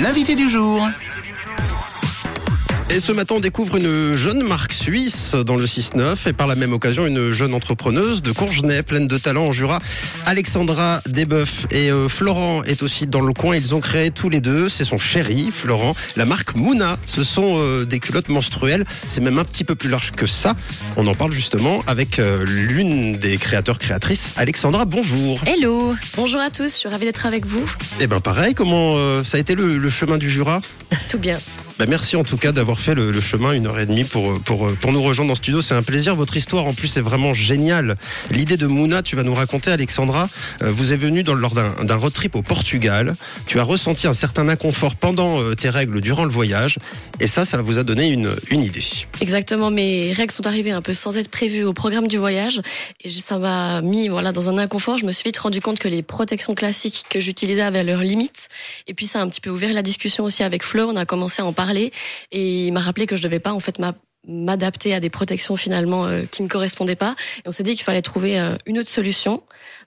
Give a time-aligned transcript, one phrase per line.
[0.00, 0.80] L'invité du jour.
[2.92, 6.56] Et ce matin, on découvre une jeune marque suisse dans le 6-9 et par la
[6.56, 9.78] même occasion une jeune entrepreneuse de Courgenay, pleine de talent en Jura.
[10.26, 13.54] Alexandra Desboeuf et euh, Florent est aussi dans le coin.
[13.54, 16.98] Ils ont créé tous les deux, c'est son chéri, Florent, la marque Mouna.
[17.06, 18.84] Ce sont euh, des culottes menstruelles.
[19.06, 20.56] C'est même un petit peu plus large que ça.
[20.96, 24.84] On en parle justement avec euh, l'une des créateurs créatrices, Alexandra.
[24.84, 25.40] Bonjour.
[25.46, 25.94] Hello.
[26.16, 26.72] Bonjour à tous.
[26.72, 27.72] Je suis ravie d'être avec vous.
[28.00, 28.54] Eh ben pareil.
[28.54, 30.60] Comment ça a été le, le chemin du Jura?
[31.08, 31.38] Tout bien.
[31.80, 34.70] Bah, merci en tout cas d'avoir fait le, chemin une heure et demie pour, pour,
[34.74, 35.62] pour nous rejoindre dans le studio.
[35.62, 36.14] C'est un plaisir.
[36.14, 37.96] Votre histoire en plus est vraiment géniale.
[38.30, 40.28] L'idée de Mouna, tu vas nous raconter Alexandra,
[40.60, 43.14] euh, vous est venue dans, lors d'un d'un road trip au Portugal.
[43.46, 46.76] Tu as ressenti un certain inconfort pendant euh, tes règles durant le voyage.
[47.18, 48.84] Et ça, ça vous a donné une, une idée.
[49.22, 49.70] Exactement.
[49.70, 52.60] Mes règles sont arrivées un peu sans être prévues au programme du voyage.
[53.04, 54.98] Et ça m'a mis voilà, dans un inconfort.
[54.98, 58.48] Je me suis vite rendu compte que les protections classiques que j'utilisais avaient leurs limites.
[58.86, 60.86] Et puis ça a un petit peu ouvert la discussion aussi avec Flo.
[60.90, 61.69] On a commencé à en parler.
[62.30, 63.94] Et il m'a rappelé que je devais pas en fait m'a-
[64.26, 67.14] m'adapter à des protections finalement euh, qui me correspondaient pas.
[67.38, 69.42] Et on s'est dit qu'il fallait trouver euh, une autre solution.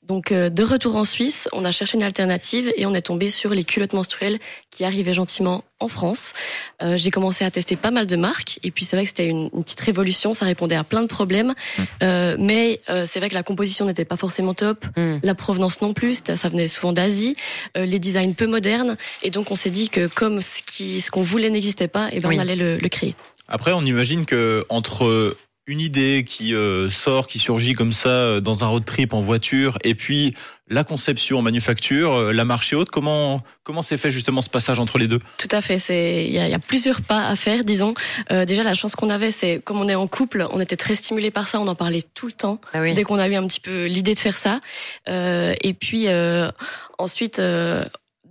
[0.08, 3.30] Donc euh, de retour en Suisse on a cherché une alternative et on est tombé
[3.30, 4.38] sur les culottes menstruelles
[4.70, 6.34] qui arrivaient gentiment en France.
[6.81, 9.28] Euh, j'ai commencé à tester pas mal de marques et puis c'est vrai que c'était
[9.28, 10.34] une, une petite révolution.
[10.34, 11.53] Ça répondait à plein de problèmes.
[12.02, 14.86] Euh, mais euh, c'est vrai que la composition n'était pas forcément top.
[14.97, 15.18] Mm.
[15.23, 16.20] la provenance non plus.
[16.25, 17.36] Ça ça venait souvent d'Asie.
[17.78, 18.97] Euh, les designs peu modernes.
[19.22, 22.20] Et donc on s'est dit que comme ce qui ce qu'on voulait n'existait pas et
[22.20, 22.36] ben Oui.
[22.38, 23.16] on allait le, le créer
[23.48, 28.42] Après, on imagine que entre une idée qui euh, sort, qui surgit comme ça euh,
[28.42, 30.36] dans un road trip en voiture, et puis
[30.68, 34.80] la conception en manufacture, euh, la marche haute, comment comment s'est fait justement ce passage
[34.80, 35.20] entre les deux?
[35.38, 35.80] Tout à fait.
[35.80, 37.94] C'est il y a, il y a plusieurs pas à faire, disons.
[38.32, 40.96] Euh, déjà, la chance qu'on avait, c'est comme on est en couple, on était très
[40.96, 41.62] stimulés par ça.
[41.62, 42.60] On en parlait tout le temps.
[42.74, 42.94] Ah oui.
[42.94, 44.60] Dès qu'on a eu un petit peu l'idée de faire ça.
[45.08, 46.50] Euh, et puis euh,
[46.98, 47.42] ensuite.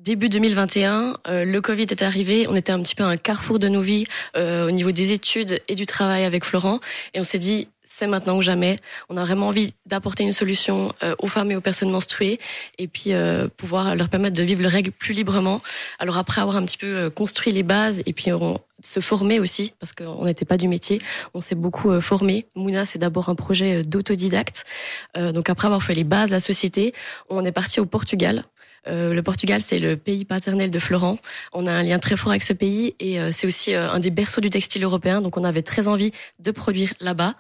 [0.03, 2.47] Début 2021, euh, le Covid est arrivé.
[2.49, 4.03] On était un petit peu à un carrefour de nos vies
[4.37, 6.81] euh, au niveau des études et du travail avec Florent.
[7.15, 8.79] Et on s'est dit, c'est maintenant ou jamais.
[9.09, 12.39] On a vraiment envie d'apporter une solution euh, aux femmes et aux personnes menstruées
[12.79, 15.61] et puis euh, pouvoir leur permettre de vivre leurs règles plus librement.
[15.99, 19.39] Alors après avoir un petit peu euh, construit les bases et puis on, se former
[19.39, 20.99] aussi parce qu'on n'était pas du métier,
[21.35, 22.47] on s'est beaucoup euh, formé.
[22.57, 24.65] Mouna, c'est d'abord un projet d'autodidacte.
[25.15, 26.93] Donc après avoir fait les bases de la société,
[27.29, 28.45] on est parti au Portugal.
[28.89, 31.19] Euh, le Portugal, c'est le pays paternel de Florent.
[31.53, 34.01] On a un lien très fort avec ce pays et euh, c'est aussi euh, un
[34.01, 35.21] des berceaux du textile européen.
[35.21, 37.35] Donc on avait très envie de produire là-bas.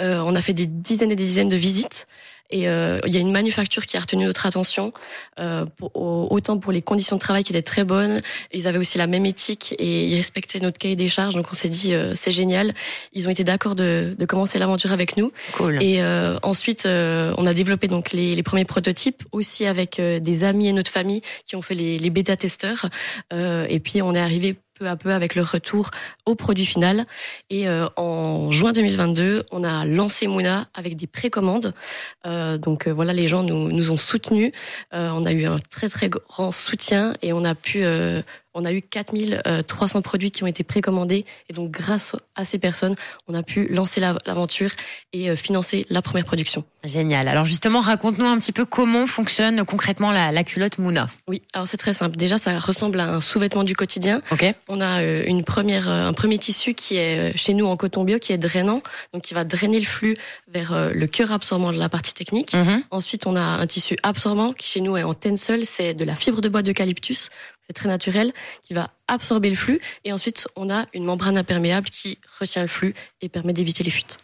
[0.00, 2.06] Euh, on a fait des dizaines et des dizaines de visites.
[2.52, 4.92] Et euh, il y a une manufacture qui a retenu notre attention,
[5.40, 5.90] euh, pour-
[6.30, 8.20] autant pour les conditions de travail qui étaient très bonnes.
[8.52, 11.34] Ils avaient aussi la même éthique et ils respectaient notre cahier des charges.
[11.34, 12.74] Donc on s'est dit euh, c'est génial.
[13.14, 15.32] Ils ont été d'accord de, de commencer l'aventure avec nous.
[15.54, 15.82] Cool.
[15.82, 20.20] Et euh, ensuite, euh, on a développé donc les, les premiers prototypes aussi avec euh,
[20.20, 22.90] des amis et notre famille qui ont fait les, les bêta testeurs.
[23.32, 25.90] Euh, et puis on est arrivé peu à peu avec le retour
[26.26, 27.06] au produit final.
[27.50, 31.72] Et euh, en juin 2022, on a lancé Mouna avec des précommandes.
[32.26, 34.52] Euh, donc euh, voilà, les gens nous, nous ont soutenus.
[34.92, 38.22] Euh, on a eu un très très grand soutien et on a pu euh,
[38.54, 42.94] on a eu 4300 produits qui ont été précommandés et donc grâce à ces personnes,
[43.28, 44.70] on a pu lancer la- l'aventure
[45.12, 46.64] et euh, financer la première production.
[46.84, 47.28] Génial.
[47.28, 51.06] Alors justement, raconte-nous un petit peu comment fonctionne concrètement la, la culotte Mouna.
[51.28, 52.16] Oui, alors c'est très simple.
[52.16, 54.20] Déjà, ça ressemble à un sous-vêtement du quotidien.
[54.32, 54.44] Ok.
[54.68, 57.76] On a euh, une première, euh, un premier tissu qui est euh, chez nous en
[57.76, 58.82] coton bio, qui est drainant,
[59.12, 60.16] donc qui va drainer le flux
[60.48, 62.54] vers euh, le cœur absorbant de la partie technique.
[62.54, 62.82] Mhm.
[62.90, 66.16] Ensuite, on a un tissu absorbant qui chez nous est en tencel, c'est de la
[66.16, 67.30] fibre de bois d'eucalyptus,
[67.66, 69.80] c'est très naturel, qui va absorber le flux.
[70.04, 73.90] Et ensuite, on a une membrane imperméable qui retient le flux et permet d'éviter les
[73.90, 74.18] fuites.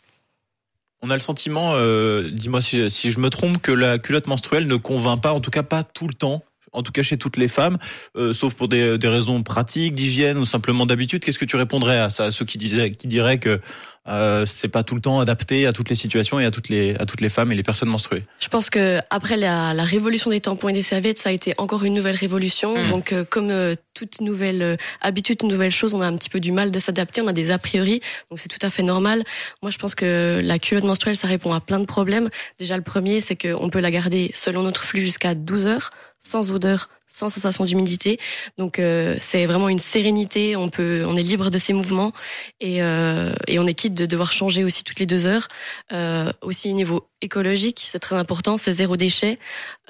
[1.01, 4.77] On a le sentiment, euh, dis-moi si, je me trompe, que la culotte menstruelle ne
[4.77, 6.43] convainc pas, en tout cas pas tout le temps.
[6.73, 7.79] En tout cas chez toutes les femmes,
[8.15, 11.25] euh, sauf pour des, des raisons pratiques, d'hygiène ou simplement d'habitude.
[11.25, 13.59] Qu'est-ce que tu répondrais à ça, à ceux qui disaient, qui diraient que
[14.09, 16.95] euh, c'est pas tout le temps adapté à toutes les situations et à toutes les
[16.97, 18.25] à toutes les femmes et les personnes menstruées.
[18.41, 21.55] Je pense que après la, la révolution des tampons et des serviettes, ça a été
[21.59, 22.77] encore une nouvelle révolution.
[22.77, 22.91] Mm.
[22.91, 26.31] Donc, euh, comme euh, toute nouvelle euh, habitude, toute nouvelle chose, on a un petit
[26.31, 27.21] peu du mal de s'adapter.
[27.21, 28.01] On a des a priori,
[28.31, 29.25] donc c'est tout à fait normal.
[29.63, 32.29] Moi, je pense que la culotte menstruelle, ça répond à plein de problèmes.
[32.59, 35.91] Déjà, le premier, c'est qu'on peut la garder selon notre flux jusqu'à 12 heures,
[36.21, 38.19] sans odeur, sans sensation d'humidité.
[38.59, 40.57] Donc, euh, c'est vraiment une sérénité.
[40.57, 42.13] On peut, on est libre de ses mouvements
[42.61, 45.49] et, euh, et on est quitte de devoir changer aussi toutes les deux heures.
[45.93, 49.39] Euh, aussi, niveau écologique, c'est très important, c'est zéro déchet.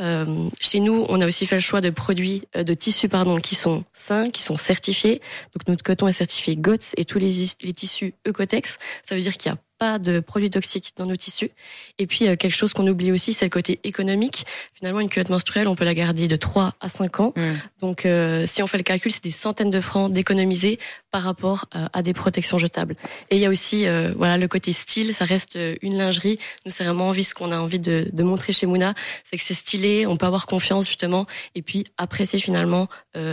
[0.00, 3.38] Euh, chez nous, on a aussi fait le choix de produits, euh, de tissus pardon,
[3.38, 5.20] qui sont sains, qui sont certifiés.
[5.55, 8.79] Donc notre coton est certifié GOTS et tous les, les tissus Ecotex.
[9.03, 11.51] Ça veut dire qu'il y a pas de produits toxiques dans nos tissus.
[11.99, 14.45] Et puis quelque chose qu'on oublie aussi, c'est le côté économique.
[14.75, 17.35] Finalement, une culotte menstruelle, on peut la garder de 3 à 5 ans.
[17.81, 18.07] Donc
[18.47, 20.79] si on fait le calcul, c'est des centaines de francs d'économiser
[21.11, 22.97] par rapport à des protections jetables.
[23.31, 23.87] Et il y a aussi
[24.17, 26.39] voilà le côté style, ça reste une lingerie.
[26.67, 28.95] Nous, c'est vraiment envie ce qu'on a envie de, de montrer chez Mouna,
[29.29, 32.89] c'est que c'est stylé, on peut avoir confiance justement, et puis apprécier finalement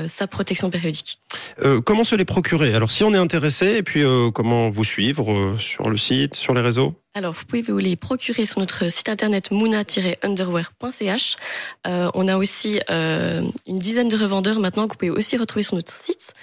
[0.07, 1.19] sa protection périodique.
[1.63, 2.73] Euh, comment se les procurer?
[2.73, 6.34] Alors si on est intéressé, et puis euh, comment vous suivre euh, sur le site,
[6.35, 11.37] sur les réseaux alors, vous pouvez vous les procurer sur notre site internet mouna-underwear.ch.
[11.85, 15.93] on a aussi une dizaine de revendeurs maintenant que vous pouvez aussi retrouver sur notre
[15.93, 16.33] site.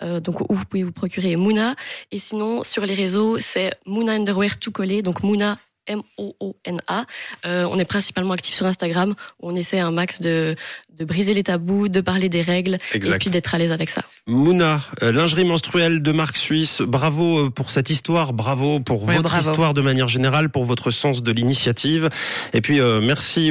[0.00, 1.74] donc, où vous pouvez vous procurer Mouna.
[2.12, 5.02] Et sinon, sur les réseaux, c'est Mouna Underwear tout collé.
[5.02, 7.04] Donc, Mouna M-O-O-N-A.
[7.46, 10.54] Euh, on est principalement actif sur Instagram où on essaie un max de,
[10.98, 14.02] de briser les tabous, de parler des règles et puis d'être à l'aise avec ça.
[14.28, 16.80] Mouna, euh, lingerie menstruelle de marque suisse.
[16.80, 21.22] Bravo euh, pour cette histoire, bravo pour votre histoire de manière générale, pour votre sens
[21.22, 22.08] de l'initiative.
[22.52, 23.50] Et puis merci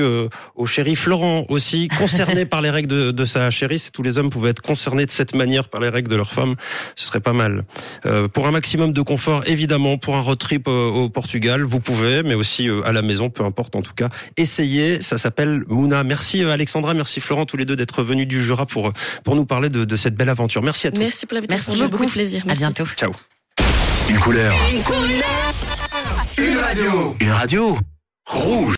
[0.56, 3.80] au chéri Florent aussi, concerné par les règles de, de, sa chérie.
[3.80, 6.32] Si tous les hommes pouvaient être concernés de cette manière par les règles de leur
[6.32, 6.56] femme,
[6.96, 7.64] ce serait pas mal.
[8.34, 12.36] pour un maximum de confort, évidemment, pour un road trip au Portugal, vous pouvez mais
[12.36, 14.10] aussi euh, à la maison, peu importe en tout cas.
[14.38, 16.04] Essayez, ça s'appelle Mouna.
[16.04, 18.92] Merci euh, Alexandra, merci Florent, tous les deux d'être venus du Jura pour,
[19.24, 20.62] pour nous parler de, de cette belle aventure.
[20.62, 21.00] Merci à tous.
[21.00, 22.44] Merci pour l'invitation, j'ai beaucoup de plaisir.
[22.48, 22.86] À bientôt.
[22.96, 23.12] Ciao.
[24.10, 24.54] Une couleur.
[24.74, 25.54] Une couleur.
[26.38, 27.16] Une radio.
[27.20, 27.78] Une radio.
[28.28, 28.70] Rouge.